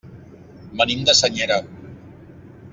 [0.79, 1.61] Venim de Senyera.